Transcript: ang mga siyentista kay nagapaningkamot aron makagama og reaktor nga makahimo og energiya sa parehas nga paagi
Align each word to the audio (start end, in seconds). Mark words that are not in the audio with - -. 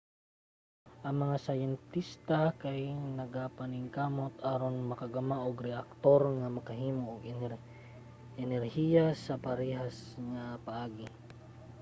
ang 1.05 1.15
mga 1.23 1.37
siyentista 1.45 2.41
kay 2.63 2.81
nagapaningkamot 3.19 4.33
aron 4.53 4.77
makagama 4.91 5.35
og 5.47 5.65
reaktor 5.69 6.21
nga 6.39 6.47
makahimo 6.57 7.07
og 7.15 7.27
energiya 8.45 9.05
sa 9.25 9.33
parehas 9.45 9.97
nga 10.31 10.45
paagi 10.65 11.07